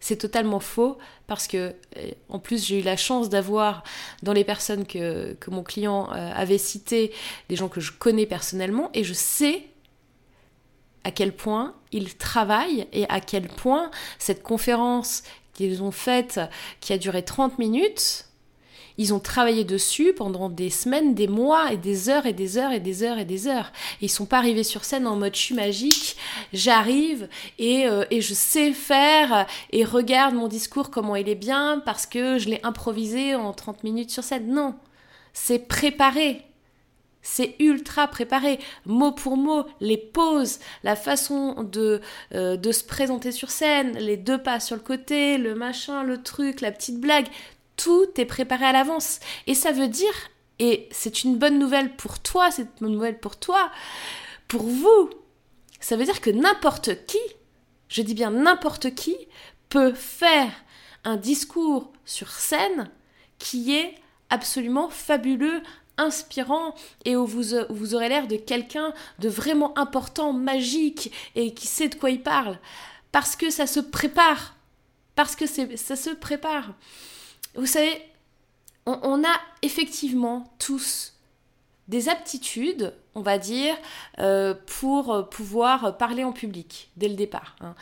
[0.01, 3.85] C'est totalement faux parce que, euh, en plus, j'ai eu la chance d'avoir
[4.23, 7.13] dans les personnes que, que mon client avait citées
[7.49, 9.65] des gens que je connais personnellement et je sais
[11.05, 15.23] à quel point ils travaillent et à quel point cette conférence
[15.55, 16.41] qu'ils ont faite,
[16.81, 18.27] qui a duré 30 minutes,
[18.99, 22.73] ils ont travaillé dessus pendant des semaines, des mois et des heures et des heures
[22.73, 23.73] et des heures et des heures.
[24.01, 26.17] ils sont pas arrivés sur scène en mode je suis magique,
[26.53, 31.83] j'arrive et, euh, et je sais faire et regarde mon discours comment il est bien
[31.85, 34.53] parce que je l'ai improvisé en 30 minutes sur scène.
[34.53, 34.75] Non,
[35.33, 36.43] c'est préparé.
[37.23, 42.01] C'est ultra préparé, mot pour mot, les pauses, la façon de,
[42.35, 46.23] euh, de se présenter sur scène, les deux pas sur le côté, le machin, le
[46.23, 47.29] truc, la petite blague,
[47.77, 49.21] tout est préparé à l'avance.
[49.47, 50.13] Et ça veut dire,
[50.59, 53.71] et c'est une bonne nouvelle pour toi, c'est une bonne nouvelle pour toi,
[54.49, 55.11] pour vous,
[55.81, 57.19] ça veut dire que n'importe qui,
[57.89, 59.17] je dis bien n'importe qui,
[59.69, 60.53] peut faire
[61.05, 62.91] un discours sur scène
[63.39, 63.95] qui est
[64.29, 65.63] absolument fabuleux,
[66.03, 71.67] inspirant et où vous, vous aurez l'air de quelqu'un de vraiment important, magique et qui
[71.67, 72.59] sait de quoi il parle.
[73.13, 74.57] Parce que ça se prépare.
[75.15, 76.73] Parce que ça se prépare.
[77.55, 78.03] Vous savez,
[78.87, 81.15] on, a effectivement tous
[81.89, 83.77] des aptitudes, on va dire,
[84.19, 87.57] euh, pour pouvoir parler en public dès le départ.
[87.61, 87.75] Hein.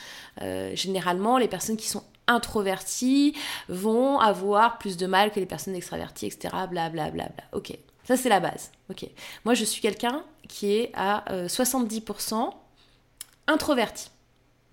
[0.43, 3.35] Euh, généralement, les personnes qui sont introverties
[3.69, 6.49] vont avoir plus de mal que les personnes extraverties, etc.
[6.71, 6.91] Blablabla.
[6.91, 7.45] Bla, bla, bla.
[7.53, 8.71] Ok, ça, c'est la base.
[8.91, 9.07] Ok.
[9.45, 12.51] Moi, je suis quelqu'un qui est à 70% euh,
[13.47, 14.11] introverti.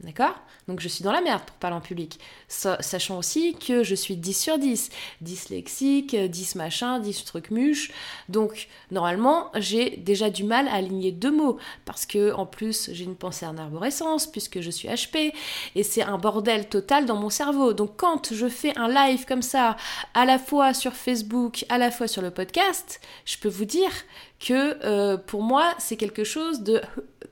[0.01, 0.35] D'accord?
[0.67, 2.19] Donc je suis dans la merde pour parler en public.
[2.47, 4.89] sachant aussi que je suis 10 sur 10.
[5.21, 7.91] Dyslexique, 10 machin, 10 trucs muches.
[8.29, 11.57] Donc normalement, j'ai déjà du mal à aligner deux mots.
[11.85, 15.33] Parce que en plus, j'ai une pensée en arborescence, puisque je suis HP.
[15.73, 17.73] Et c'est un bordel total dans mon cerveau.
[17.73, 19.77] Donc quand je fais un live comme ça,
[20.13, 23.91] à la fois sur Facebook, à la fois sur le podcast, je peux vous dire
[24.39, 26.81] que euh, pour moi, c'est quelque chose de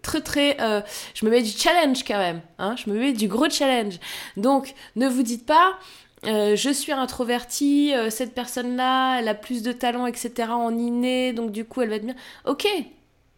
[0.01, 0.59] très très...
[0.61, 0.81] Euh,
[1.13, 3.99] je me mets du challenge quand même, hein, je me mets du gros challenge.
[4.37, 5.77] Donc, ne vous dites pas...
[6.25, 10.49] Euh, je suis introvertie, cette personne-là, elle a plus de talent, etc.
[10.49, 12.15] en inné, donc du coup elle va être bien.
[12.45, 12.65] Ok,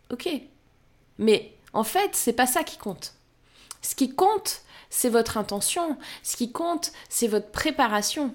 [0.10, 0.30] ok.
[1.17, 3.13] Mais en fait, c'est pas ça qui compte.
[3.82, 5.97] Ce qui compte, c'est votre intention.
[6.23, 8.34] Ce qui compte, c'est votre préparation.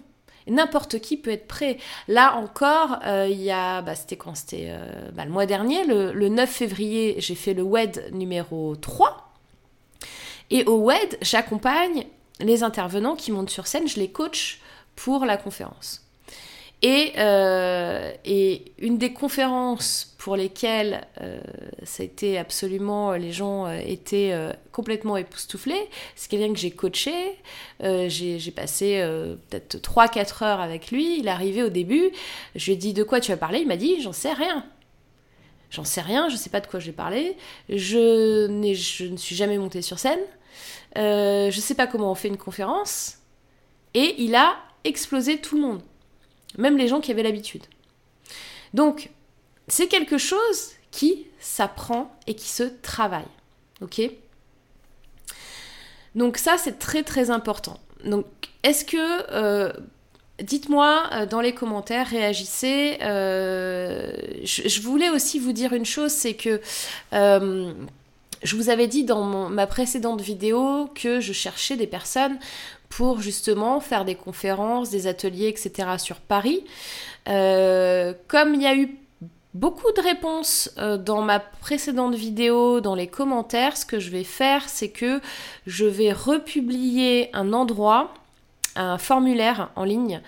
[0.48, 1.78] N'importe qui peut être prêt.
[2.08, 6.28] Là encore, euh, il y a, bah, c'était quand euh, bah, le mois dernier, le,
[6.28, 9.32] 9 février, j'ai fait le WED numéro 3.
[10.50, 12.06] Et au WED, j'accompagne
[12.40, 14.60] les intervenants qui montent sur scène, je les coach
[14.96, 16.01] pour la conférence.
[16.82, 21.40] Et, euh, et, une des conférences pour lesquelles euh,
[22.00, 24.34] été absolument, les gens euh, étaient
[24.72, 27.12] complètement époustouflés, c'est quelqu'un que j'ai coaché.
[27.80, 29.00] j'ai passé
[29.50, 31.18] peut-être 3-4 heures avec lui.
[31.20, 32.10] Il est arrivé au début.
[32.56, 33.60] Je lui ai dit De quoi tu vas parler?
[33.60, 34.64] Il m'a dit J'en sais rien.
[35.70, 37.36] J'en sais rien, je sais pas de quoi je vais parler.
[37.68, 40.20] Je, je ne suis jamais montée sur scène.
[40.96, 43.18] je sais pas comment on fait une conférence.
[43.94, 45.82] Et il a explosé tout le monde
[46.58, 47.62] même les gens qui avaient l'habitude.
[48.74, 49.10] Donc,
[49.68, 53.26] c'est quelque chose qui s'apprend et qui se travaille.
[53.80, 54.00] Ok?
[56.14, 57.80] Donc ça, c'est très très important.
[58.04, 58.26] Donc,
[58.62, 59.32] est-ce que...
[59.32, 59.72] Euh,
[60.42, 62.98] dites-moi euh, dans les commentaires, réagissez.
[63.02, 64.12] Euh,
[64.44, 66.60] je, voulais aussi vous dire une chose, c'est que
[67.12, 72.38] je vous avais dit dans ma précédente vidéo que je cherchais des personnes
[72.96, 75.88] pour justement faire des conférences, des ateliers, etc.
[75.96, 76.62] sur Paris.
[77.28, 78.98] Euh, comme il y a eu
[79.54, 84.24] beaucoup de réponses euh, dans ma précédente vidéo, dans les commentaires, ce que je vais
[84.24, 85.22] faire, c'est que
[85.66, 88.12] je vais republier un endroit,
[88.76, 90.20] un formulaire en ligne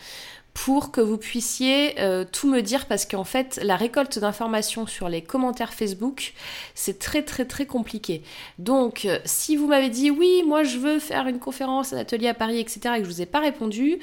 [0.55, 5.09] pour que vous puissiez euh, tout me dire parce qu'en fait la récolte d'informations sur
[5.09, 6.33] les commentaires Facebook
[6.75, 8.23] c'est très très très compliqué.
[8.59, 12.29] Donc euh, si vous m'avez dit oui moi je veux faire une conférence, un atelier
[12.29, 13.99] à Paris etc et que je vous ai pas répondu,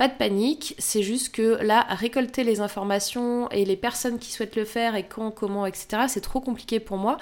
[0.00, 4.56] pas de panique, c'est juste que là, récolter les informations et les personnes qui souhaitent
[4.56, 7.18] le faire et quand, comment, etc., c'est trop compliqué pour moi.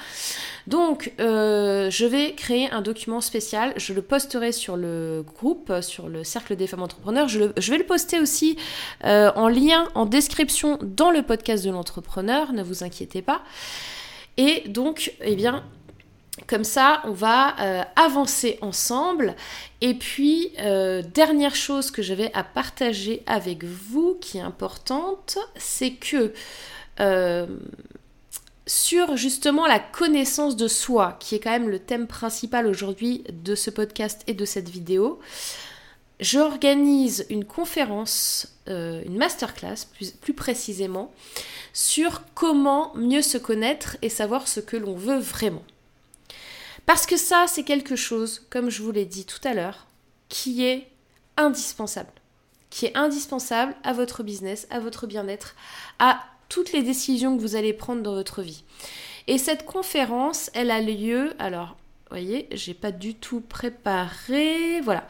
[0.69, 6.09] Donc, euh, je vais créer un document spécial, je le posterai sur le groupe, sur
[6.09, 7.27] le cercle des femmes entrepreneurs.
[7.27, 8.57] Je, vais le poster aussi
[9.05, 13.43] euh, en lien, en description dans le podcast de l'entrepreneur, ne vous inquiétez pas.
[14.37, 15.65] Et donc, eh bien,
[16.49, 19.37] Comme ça, on va euh, avancer ensemble.
[19.83, 25.93] Et puis, euh, dernière chose que j'avais à partager avec vous qui est importante, c'est
[25.93, 26.33] que
[27.01, 27.47] euh,
[28.67, 33.55] sur justement la connaissance de soi, qui est quand même le thème principal aujourd'hui de
[33.55, 35.21] ce podcast et de cette vidéo,
[36.19, 41.13] j'organise une conférence, une masterclass plus, plus précisément,
[41.75, 45.63] sur comment mieux se connaître et savoir ce que l'on veut vraiment.
[46.89, 49.89] Parce que ça, c'est quelque chose, comme je vous l'ai dit tout à l'heure,
[50.31, 50.89] qui est
[51.37, 52.09] indispensable.
[52.71, 55.55] Qui est indispensable à votre business, à votre bien-être,
[55.99, 58.65] à toutes les décisions que vous allez prendre dans votre vie.
[59.27, 61.77] Et cette conférence, elle a lieu, alors,
[62.09, 65.07] vous voyez, j'ai pas du tout préparé, voilà.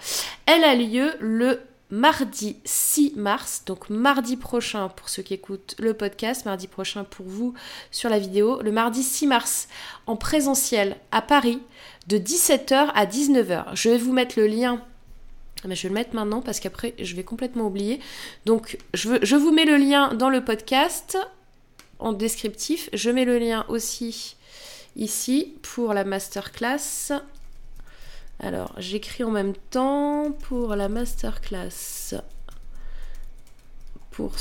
[0.47, 5.95] Elle a lieu le mardi 6 mars, donc mardi prochain pour ceux qui écoutent le
[5.95, 7.55] podcast, mardi prochain pour vous
[7.91, 9.69] sur la vidéo, le mardi 6 mars
[10.07, 11.61] en présentiel à Paris
[12.07, 13.75] de 17h à 19h.
[13.75, 14.83] Je vais vous mettre le lien.
[15.65, 18.01] Mais je vais le mettre maintenant parce qu'après je vais complètement oublier.
[18.47, 21.19] Donc je vous mets le lien dans le podcast
[21.99, 22.89] en descriptif.
[22.93, 24.37] Je mets le lien aussi
[24.95, 27.13] ici pour la masterclass
[28.41, 32.15] alors, j'écris en même temps pour la masterclass.
[34.11, 34.33] Pour,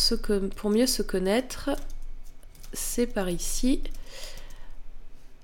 [0.70, 1.70] mieux se connaître,
[2.74, 3.82] c'est par ici.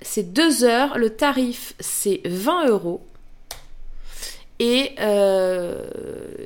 [0.02, 0.98] C'est deux heures.
[0.98, 3.06] Le tarif, c'est 20 euros.
[4.66, 5.76] Et, euh,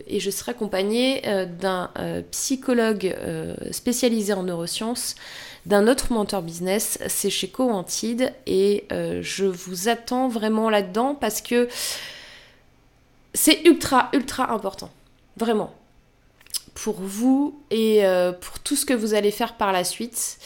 [0.07, 3.15] et, je serai accompagnée euh, d'un euh, psychologue
[3.69, 5.13] spécialisé en neurosciences,
[5.67, 11.67] d'un autre mentor business, c'est chez Coantide, et je vous attends vraiment là-dedans parce que
[13.35, 14.89] c'est ultra, ultra important,
[15.35, 15.75] vraiment,
[16.73, 18.01] pour vous et
[18.41, 20.39] pour tout ce que vous allez faire par la suite.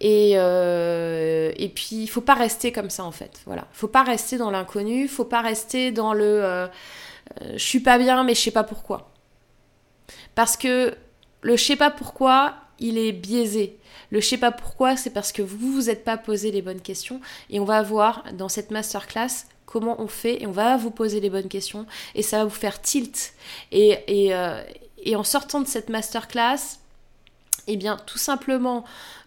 [0.00, 3.42] Et, et puis, il faut pas rester comme ça en fait.
[3.46, 6.68] Voilà, faut pas rester dans l'inconnu, faut pas rester dans le
[7.40, 9.12] je suis pas bien, mais je sais pas pourquoi.
[10.34, 10.96] Parce que
[11.42, 13.78] le je sais pas pourquoi, il est biaisé.
[14.10, 16.80] Le je sais pas pourquoi, c'est parce que vous vous êtes pas posé les bonnes
[16.80, 17.20] questions.
[17.50, 21.20] Et on va voir dans cette masterclass comment on fait et on va vous poser
[21.20, 23.32] les bonnes questions et ça va vous faire tilt.
[23.70, 24.62] Et, et, euh,
[25.14, 26.78] en sortant de cette masterclass,
[27.66, 28.84] eh bien, tout simplement,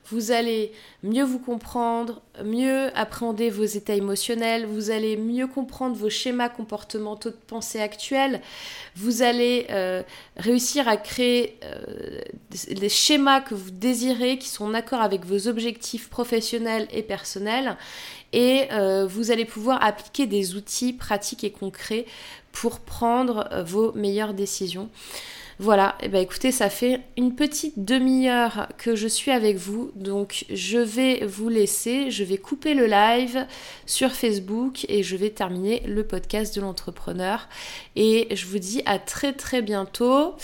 [0.07, 0.71] vous allez
[1.03, 7.29] mieux vous comprendre, mieux appréhender vos états émotionnels, vous allez mieux comprendre vos schémas comportementaux
[7.29, 8.41] de pensée actuels,
[8.95, 10.03] vous allez euh,
[10.37, 12.21] réussir à créer euh,
[12.69, 17.77] des schémas que vous désirez, qui sont en accord avec vos objectifs professionnels et personnels,
[18.31, 22.05] et euh, vous allez pouvoir appliquer des outils pratiques et concrets
[22.51, 24.89] pour prendre vos meilleures décisions.
[25.57, 29.89] Voilà, et eh ben écoutez, ça fait une petite demi-heure que je suis avec vous,
[29.95, 33.47] donc je vais vous laisser, je vais couper le live
[33.85, 37.47] sur Facebook et je vais terminer le podcast de l'entrepreneur.
[37.95, 40.35] Et je vous dis à très très bientôt.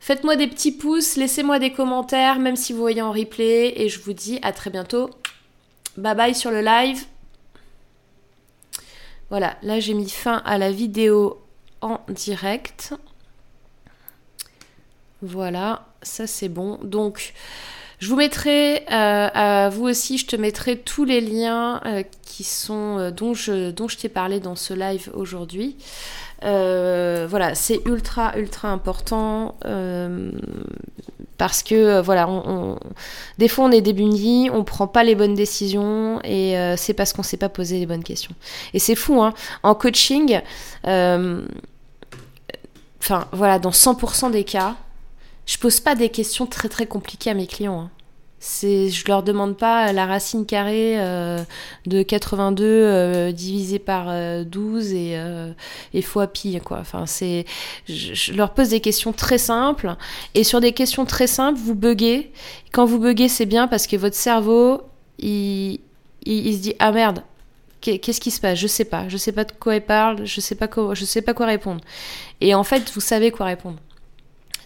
[0.00, 4.00] Faites-moi des petits pouces, laissez-moi des commentaires, même si vous voyez en replay, et je
[4.00, 5.10] vous dis à très bientôt.
[5.96, 7.04] Bye bye sur le live.
[9.28, 11.40] Voilà, là j'ai mis fin à la vidéo
[11.82, 12.94] en direct.
[15.22, 16.78] Voilà, ça c'est bon.
[16.82, 17.34] Donc,
[18.00, 22.44] je vous mettrai, euh, à vous aussi, je te mettrai tous les liens euh, qui
[22.44, 25.76] sont, euh, dont je, t'ai parlé dans ce live aujourd'hui.
[26.42, 29.56] voilà, c'est ultra, ultra important
[31.36, 32.26] parce que voilà,
[33.36, 37.22] des fois on est débunis, on prend pas les bonnes décisions et c'est parce qu'on
[37.22, 38.34] s'est pas posé les bonnes questions.
[38.72, 39.34] Et c'est fou, hein.
[39.62, 40.40] En coaching,
[40.84, 41.44] enfin
[43.32, 44.76] voilà, dans 100% des cas,
[45.50, 47.80] je pose pas des questions très très compliquées à mes clients.
[47.80, 47.90] Hein.
[48.38, 51.42] C'est, je leur demande pas la racine carrée euh,
[51.86, 54.06] de 82 euh, divisé par
[54.44, 55.52] 12 euh,
[55.92, 56.78] et, et fois pi quoi.
[56.80, 57.46] Enfin c'est,
[57.88, 59.96] je, leur pose des questions très simples
[60.34, 62.30] et sur des questions très simples vous buguez.
[62.70, 64.82] Quand vous buguez c'est bien parce que votre cerveau
[65.18, 65.80] il,
[66.24, 67.24] il, se dit ah merde
[67.80, 68.56] qu'est-ce qui se passe?
[68.56, 71.04] Je sais pas, je sais pas de quoi il parle, je sais pas quoi, je
[71.04, 71.80] sais pas quoi répondre.
[72.40, 73.78] Et en fait vous savez quoi répondre.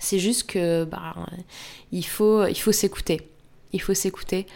[0.05, 1.14] C'est juste que bah,
[1.93, 3.23] il faut, il faut s'écouter.
[3.73, 4.47] Il faut s'écouter.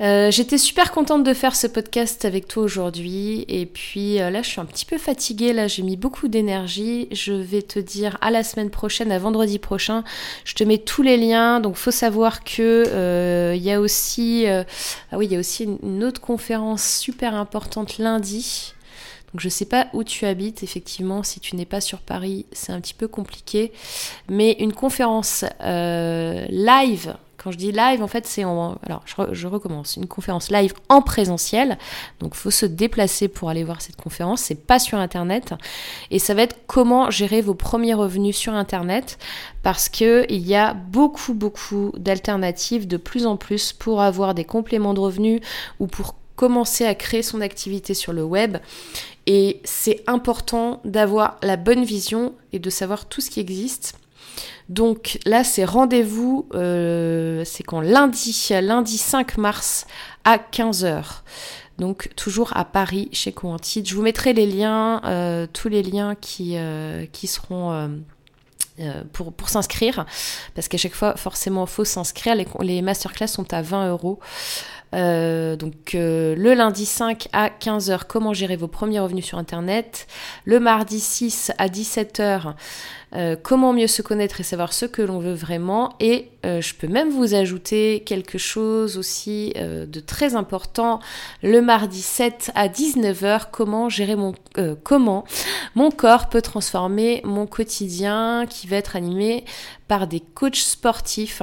[0.00, 4.42] Euh, j'étais super contente de faire ce podcast avec toi aujourd'hui et puis euh, là
[4.42, 7.08] je suis un petit peu fatiguée, là j'ai mis beaucoup d'énergie.
[7.12, 10.02] Je vais te dire à la semaine prochaine, à vendredi prochain.
[10.44, 11.60] Je te mets tous les liens.
[11.60, 14.64] Donc faut savoir que euh, il y a aussi, ah
[15.18, 18.74] oui il y a aussi une autre conférence super importante lundi.
[19.32, 22.72] Donc je sais pas où tu habites, effectivement, si tu n'es pas sur Paris, c'est
[22.72, 23.72] un petit peu compliqué.
[24.28, 28.76] Mais une conférence euh, live Quand je dis live, en fait, c'est en.
[28.84, 29.96] Alors, je, recommence.
[29.96, 31.78] Une conférence live en présentiel.
[32.20, 34.42] Donc, faut se déplacer pour aller voir cette conférence.
[34.42, 35.54] C'est pas sur Internet.
[36.10, 39.18] Et ça va être comment gérer vos premiers revenus sur Internet.
[39.62, 44.94] Parce qu'il y a beaucoup, beaucoup d'alternatives de plus en plus pour avoir des compléments
[44.94, 45.40] de revenus
[45.80, 48.58] ou pour commencer à créer son activité sur le web.
[49.26, 53.94] Et c'est important d'avoir la bonne vision et de savoir tout ce qui existe.
[54.68, 59.86] Donc là, c'est rendez-vous, euh, c'est quand lundi, lundi 5 mars
[60.24, 61.04] à 15h.
[61.78, 63.86] Donc toujours à Paris chez Coantid.
[63.86, 67.90] Je vous mettrai les liens, euh, tous les liens qui, euh, qui seront
[69.12, 70.06] pour, pour s'inscrire.
[70.54, 72.34] Parce qu'à chaque fois, forcément, il faut s'inscrire.
[72.34, 74.20] Les, les masterclass sont à 20 euros.
[74.94, 80.06] Euh, donc euh, le lundi 5 à 15h, comment gérer vos premiers revenus sur Internet.
[80.44, 82.54] Le mardi 6 à 17h,
[83.14, 85.94] euh, comment mieux se connaître et savoir ce que l'on veut vraiment.
[86.00, 90.98] Et je peux même vous ajouter quelque chose aussi de très important.
[91.40, 94.34] Le mardi 7 à 19h, comment gérer mon
[94.82, 95.24] comment
[95.76, 99.44] mon corps peut transformer mon quotidien qui va être animé
[99.86, 101.42] par des coachs sportifs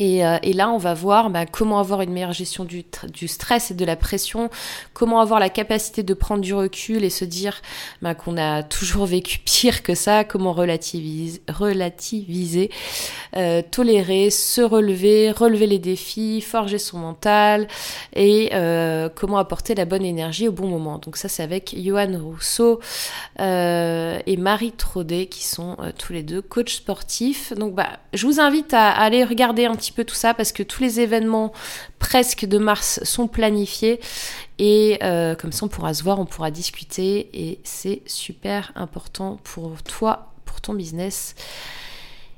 [0.00, 2.84] euh, et, là, on va voir bah, comment avoir une meilleure gestion du,
[3.28, 4.50] stress et de la pression,
[4.94, 7.60] comment avoir la capacité de prendre du recul et se dire
[8.00, 11.40] bah, qu'on a toujours vécu pire que ça, comment relativiser,
[13.36, 17.68] euh, tolérer, se relever, relever les défis, forger son mental
[18.14, 20.98] et euh, comment apporter la bonne énergie au bon moment.
[20.98, 22.80] Donc ça, c'est avec Johan Rousseau
[23.38, 27.52] et Marie Traudet qui sont tous les deux coachs sportifs.
[27.54, 30.52] Donc bah, je vous invite à, à aller regarder un petit peu tout ça parce
[30.52, 31.52] que tous les événements
[31.98, 34.00] presque de mars sont planifiés
[34.58, 39.38] et euh, comme ça on pourra se voir, on pourra discuter et c'est super important
[39.42, 41.34] pour toi, pour ton business.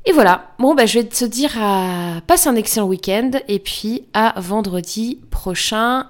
[0.06, 4.06] Et voilà, bon bah je vais te dire à passe un excellent week-end et puis
[4.14, 6.08] à vendredi prochain.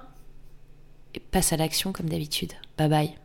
[1.31, 2.53] Passe à l'action comme d'habitude.
[2.77, 3.24] Bye bye.